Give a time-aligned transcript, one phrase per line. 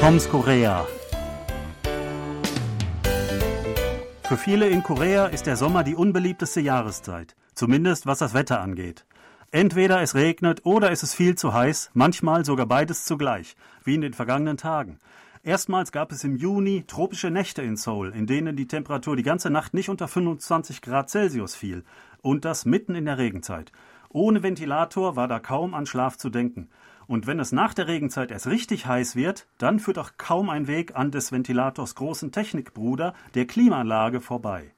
[0.00, 0.86] Toms Korea.
[4.22, 9.04] Für viele in Korea ist der Sommer die unbeliebteste Jahreszeit, zumindest was das Wetter angeht.
[9.50, 14.00] Entweder es regnet oder es ist viel zu heiß, manchmal sogar beides zugleich, wie in
[14.00, 15.00] den vergangenen Tagen.
[15.42, 19.50] Erstmals gab es im Juni tropische Nächte in Seoul, in denen die Temperatur die ganze
[19.50, 21.82] Nacht nicht unter 25 Grad Celsius fiel,
[22.22, 23.72] und das mitten in der Regenzeit.
[24.10, 26.68] Ohne Ventilator war da kaum an Schlaf zu denken.
[27.08, 30.66] Und wenn es nach der Regenzeit erst richtig heiß wird, dann führt auch kaum ein
[30.68, 34.74] Weg an des Ventilators großen Technikbruder, der Klimaanlage, vorbei.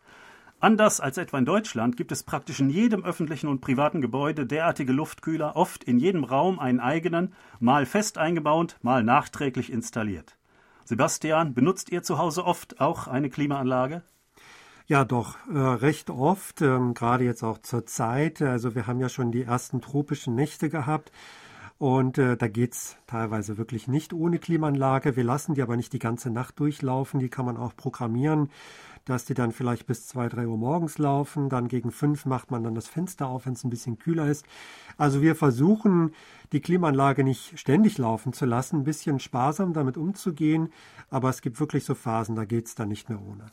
[0.61, 4.93] Anders als etwa in Deutschland gibt es praktisch in jedem öffentlichen und privaten Gebäude derartige
[4.93, 10.37] Luftkühler, oft in jedem Raum einen eigenen, mal fest eingebaut, mal nachträglich installiert.
[10.85, 14.03] Sebastian, benutzt ihr zu Hause oft auch eine Klimaanlage?
[14.87, 18.41] Ja, doch, äh, recht oft, ähm, gerade jetzt auch zur Zeit.
[18.41, 21.11] Also wir haben ja schon die ersten tropischen Nächte gehabt.
[21.81, 25.17] Und äh, da geht's teilweise wirklich nicht ohne Klimaanlage.
[25.17, 27.19] Wir lassen die aber nicht die ganze Nacht durchlaufen.
[27.19, 28.51] Die kann man auch programmieren
[29.05, 31.49] dass die dann vielleicht bis zwei, drei Uhr morgens laufen.
[31.49, 34.47] Dann gegen fünf macht man dann das Fenster auf, wenn es ein bisschen kühler ist.
[34.97, 36.15] Also wir versuchen,
[36.53, 40.73] die Klimaanlage nicht ständig laufen zu lassen, ein bisschen sparsam damit umzugehen.
[41.11, 43.47] Aber es gibt wirklich so Phasen, da geht es dann nicht mehr ohne.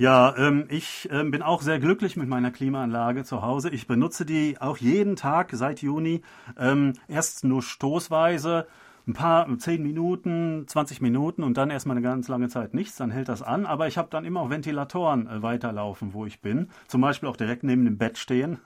[0.00, 3.68] Ja, ähm, ich ähm, bin auch sehr glücklich mit meiner Klimaanlage zu Hause.
[3.68, 6.22] Ich benutze die auch jeden Tag seit Juni.
[6.58, 8.66] Ähm, erst nur stoßweise
[9.06, 13.10] ein paar, zehn Minuten, 20 Minuten und dann erstmal eine ganz lange Zeit nichts, dann
[13.10, 13.66] hält das an.
[13.66, 16.70] Aber ich habe dann immer auch Ventilatoren äh, weiterlaufen, wo ich bin.
[16.88, 18.58] Zum Beispiel auch direkt neben dem Bett stehen.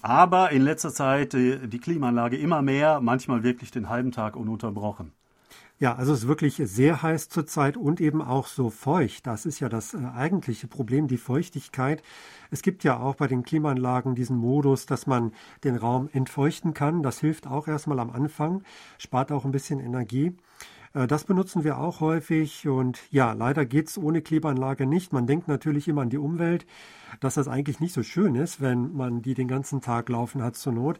[0.00, 5.12] Aber in letzter Zeit äh, die Klimaanlage immer mehr, manchmal wirklich den halben Tag ununterbrochen.
[5.80, 9.28] Ja, also es ist wirklich sehr heiß zurzeit und eben auch so feucht.
[9.28, 12.02] Das ist ja das äh, eigentliche Problem, die Feuchtigkeit.
[12.50, 17.04] Es gibt ja auch bei den Klimaanlagen diesen Modus, dass man den Raum entfeuchten kann.
[17.04, 18.64] Das hilft auch erstmal am Anfang,
[18.98, 20.34] spart auch ein bisschen Energie.
[20.94, 25.12] Äh, das benutzen wir auch häufig und ja, leider geht's ohne Klimaanlage nicht.
[25.12, 26.66] Man denkt natürlich immer an die Umwelt,
[27.20, 30.56] dass das eigentlich nicht so schön ist, wenn man die den ganzen Tag laufen hat
[30.56, 30.98] zur Not.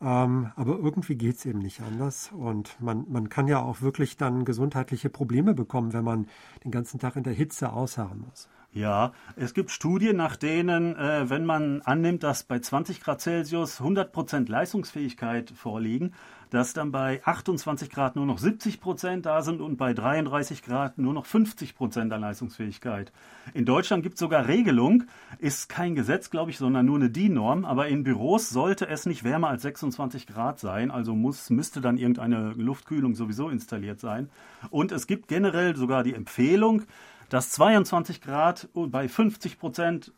[0.00, 2.30] Ähm, aber irgendwie geht es eben nicht anders.
[2.32, 6.26] Und man, man kann ja auch wirklich dann gesundheitliche Probleme bekommen, wenn man
[6.64, 8.48] den ganzen Tag in der Hitze ausharren muss.
[8.74, 13.78] Ja, es gibt Studien, nach denen, äh, wenn man annimmt, dass bei 20 Grad Celsius
[13.80, 16.12] 100 Prozent Leistungsfähigkeit vorliegen,
[16.54, 20.98] dass dann bei 28 Grad nur noch 70 Prozent da sind und bei 33 Grad
[20.98, 23.12] nur noch 50 Prozent an Leistungsfähigkeit.
[23.54, 25.04] In Deutschland gibt es sogar Regelung,
[25.38, 29.24] ist kein Gesetz, glaube ich, sondern nur eine DIN-Norm, aber in Büros sollte es nicht
[29.24, 34.30] wärmer als 26 Grad sein, also muss, müsste dann irgendeine Luftkühlung sowieso installiert sein.
[34.70, 36.82] Und es gibt generell sogar die Empfehlung,
[37.30, 40.12] dass 22 Grad bei 50 Prozent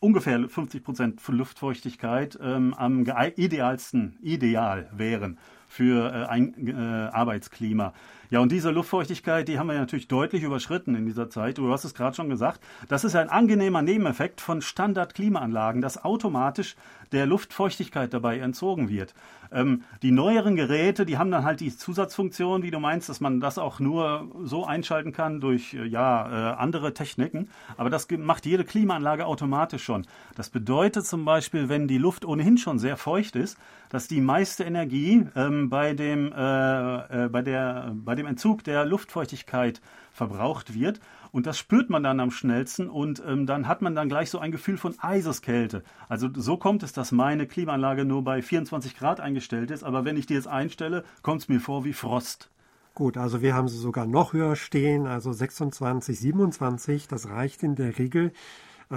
[0.00, 3.04] ungefähr 50 Prozent Luftfeuchtigkeit ähm, am
[3.36, 5.38] idealsten, ideal wären
[5.74, 6.72] für äh, ein äh,
[7.12, 7.92] Arbeitsklima.
[8.30, 11.58] Ja, und diese Luftfeuchtigkeit, die haben wir natürlich deutlich überschritten in dieser Zeit.
[11.58, 12.60] Du hast es gerade schon gesagt.
[12.88, 16.76] Das ist ein angenehmer Nebeneffekt von Standardklimaanlagen, dass automatisch
[17.12, 19.14] der Luftfeuchtigkeit dabei entzogen wird.
[19.52, 23.40] Ähm, die neueren Geräte, die haben dann halt die Zusatzfunktion, wie du meinst, dass man
[23.40, 27.48] das auch nur so einschalten kann durch äh, ja, äh, andere Techniken.
[27.76, 30.06] Aber das macht jede Klimaanlage automatisch schon.
[30.34, 33.58] Das bedeutet zum Beispiel, wenn die Luft ohnehin schon sehr feucht ist,
[33.90, 38.84] dass die meiste Energie ähm, bei, dem, äh, äh, bei, der, bei dem Entzug der
[38.84, 39.80] Luftfeuchtigkeit
[40.12, 41.00] verbraucht wird.
[41.32, 44.38] Und das spürt man dann am schnellsten und ähm, dann hat man dann gleich so
[44.38, 45.82] ein Gefühl von Eiseskälte.
[46.08, 50.16] Also so kommt es, dass meine Klimaanlage nur bei 24 Grad eingestellt ist, aber wenn
[50.16, 52.50] ich die jetzt einstelle, kommt es mir vor wie Frost.
[52.94, 57.74] Gut, also wir haben sie sogar noch höher stehen, also 26, 27, das reicht in
[57.74, 58.32] der Regel.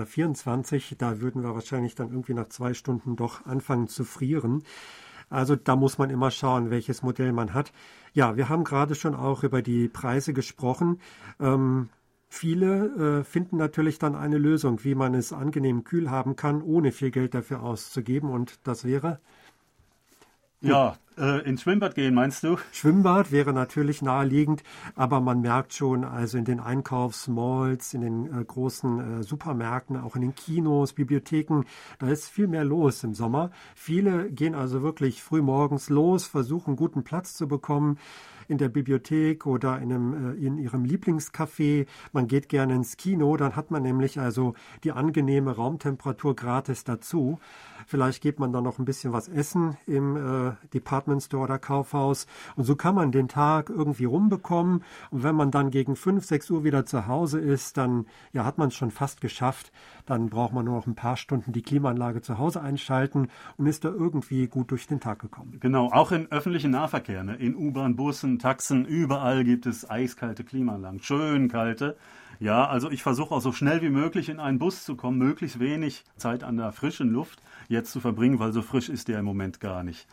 [0.05, 4.63] 24, äh, da würden wir wahrscheinlich dann irgendwie nach zwei Stunden doch anfangen zu frieren.
[5.29, 7.73] Also da muss man immer schauen, welches Modell man hat.
[8.13, 10.99] Ja, wir haben gerade schon auch über die Preise gesprochen.
[11.39, 11.89] Ähm,
[12.29, 16.91] Viele äh, finden natürlich dann eine Lösung, wie man es angenehm kühl haben kann, ohne
[16.91, 18.29] viel Geld dafür auszugeben.
[18.29, 19.21] Und das wäre?
[20.61, 22.57] Ja, äh, ins Schwimmbad gehen, meinst du?
[22.71, 24.63] Schwimmbad wäre natürlich naheliegend,
[24.95, 30.15] aber man merkt schon, also in den Einkaufsmalls, in den äh, großen äh, Supermärkten, auch
[30.15, 31.63] in den Kinos, Bibliotheken,
[31.99, 33.51] da ist viel mehr los im Sommer.
[33.75, 37.99] Viele gehen also wirklich früh morgens los, versuchen guten Platz zu bekommen
[38.47, 41.85] in der Bibliothek oder in, einem, äh, in ihrem Lieblingscafé.
[42.13, 47.39] Man geht gerne ins Kino, dann hat man nämlich also die angenehme Raumtemperatur gratis dazu.
[47.87, 52.27] Vielleicht geht man dann noch ein bisschen was essen im äh, Department Store oder Kaufhaus.
[52.57, 54.83] Und so kann man den Tag irgendwie rumbekommen.
[55.09, 58.57] Und wenn man dann gegen 5, 6 Uhr wieder zu Hause ist, dann ja, hat
[58.57, 59.71] man es schon fast geschafft.
[60.05, 63.85] Dann braucht man nur noch ein paar Stunden die Klimaanlage zu Hause einschalten und ist
[63.85, 65.57] da irgendwie gut durch den Tag gekommen.
[65.61, 67.35] Genau, auch im öffentlichen Nahverkehr, ne?
[67.35, 71.95] in U-Bahn, Bussen, Taxen, überall gibt es eiskalte Klimaanlagen, schön kalte.
[72.39, 75.59] Ja, also ich versuche auch so schnell wie möglich in einen Bus zu kommen, möglichst
[75.59, 79.25] wenig Zeit an der frischen Luft jetzt zu verbringen, weil so frisch ist der im
[79.25, 80.07] Moment gar nicht.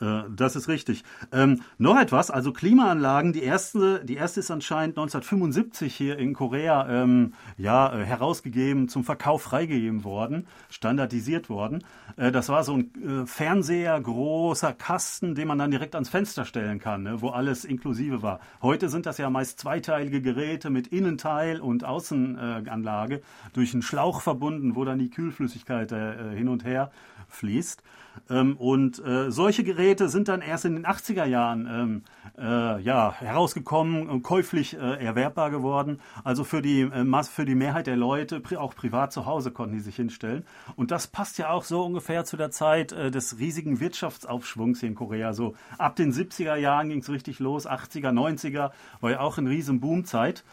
[0.00, 1.04] Äh, das ist richtig.
[1.32, 6.88] Ähm, noch etwas, also Klimaanlagen, die erste, die erste ist anscheinend 1975 hier in Korea
[6.88, 11.84] ähm, ja, äh, herausgegeben, zum Verkauf freigegeben worden, standardisiert worden.
[12.16, 16.44] Äh, das war so ein äh, Fernseher, großer Kasten, den man dann direkt ans Fenster
[16.44, 18.40] stellen kann, ne, wo alles inklusive war.
[18.62, 23.22] Heute sind das ja meist zweiteilige Geräte mit Innenteil und Außenanlage
[23.52, 26.90] durch einen Schlauch verbunden, wo dann die Kühlflüssigkeit äh, hin und her
[27.28, 27.82] fließt.
[28.30, 32.02] Ähm, und äh, solche Geräte sind dann erst in den 80er Jahren ähm,
[32.38, 36.00] äh, ja, herausgekommen und käuflich äh, erwerbbar geworden.
[36.24, 39.80] Also für die, äh, für die Mehrheit der Leute, auch privat zu Hause, konnten die
[39.80, 40.44] sich hinstellen.
[40.76, 44.88] Und das passt ja auch so ungefähr zu der Zeit äh, des riesigen Wirtschaftsaufschwungs hier
[44.88, 45.32] in Korea.
[45.32, 48.70] So ab den 70er Jahren ging es richtig los, 80er, 90er
[49.00, 50.44] war ja auch eine riesen Boomzeit.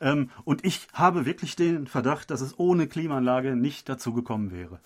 [0.00, 4.80] Ähm, und ich habe wirklich den Verdacht, dass es ohne Klimaanlage nicht dazu gekommen wäre.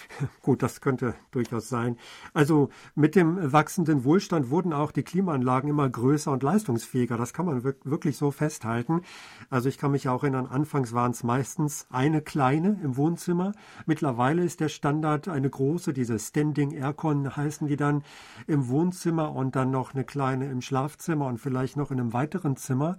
[0.42, 1.96] Gut, das könnte durchaus sein.
[2.34, 7.16] Also mit dem wachsenden Wohlstand wurden auch die Klimaanlagen immer größer und leistungsfähiger.
[7.16, 9.02] Das kann man wirklich so festhalten.
[9.50, 13.52] Also ich kann mich auch erinnern, anfangs waren es meistens eine kleine im Wohnzimmer.
[13.86, 18.02] Mittlerweile ist der Standard eine große, diese Standing Aircon heißen die dann
[18.46, 22.56] im Wohnzimmer und dann noch eine kleine im Schlafzimmer und vielleicht noch in einem weiteren
[22.56, 22.98] Zimmer.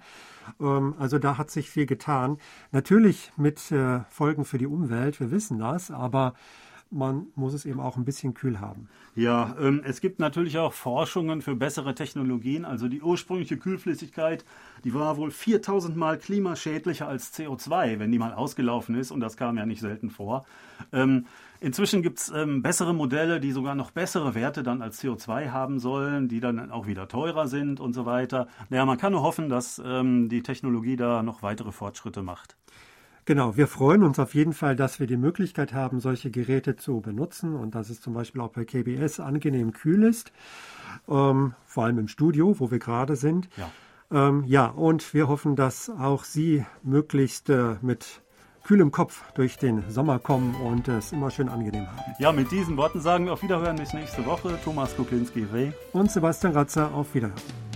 [0.59, 2.37] Ähm, also da hat sich viel getan.
[2.71, 6.33] Natürlich mit äh, Folgen für die Umwelt, wir wissen das, aber
[6.89, 8.87] man muss es eben auch ein bisschen kühl haben.
[9.15, 12.65] Ja, ähm, es gibt natürlich auch Forschungen für bessere Technologien.
[12.65, 14.45] Also die ursprüngliche Kühlflüssigkeit,
[14.83, 19.11] die war wohl 4000 Mal klimaschädlicher als CO2, wenn die mal ausgelaufen ist.
[19.11, 20.45] Und das kam ja nicht selten vor.
[20.91, 21.25] Ähm,
[21.59, 25.79] inzwischen gibt es ähm, bessere Modelle, die sogar noch bessere Werte dann als CO2 haben
[25.79, 28.47] sollen, die dann auch wieder teurer sind und so weiter.
[28.69, 32.55] Naja, man kann nur hoffen, dass ähm, die Technologie da noch weitere Fortschritte macht.
[33.25, 36.99] Genau, wir freuen uns auf jeden Fall, dass wir die Möglichkeit haben, solche Geräte zu
[36.99, 40.33] benutzen und dass es zum Beispiel auch bei KBS angenehm kühl ist,
[41.07, 43.47] ähm, vor allem im Studio, wo wir gerade sind.
[43.55, 43.69] Ja.
[44.11, 48.21] Ähm, ja, und wir hoffen, dass auch Sie möglichst äh, mit
[48.63, 52.15] kühlem Kopf durch den Sommer kommen und es immer schön angenehm haben.
[52.19, 54.57] Ja, mit diesen Worten sagen wir auf Wiederhören bis nächste Woche.
[54.63, 57.72] Thomas Kuklinski-Reh und Sebastian Ratzer auf Wiederhören.